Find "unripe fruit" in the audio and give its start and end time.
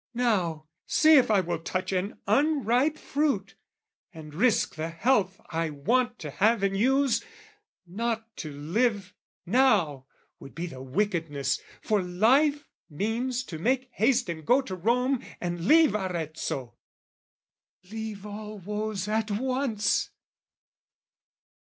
2.25-3.53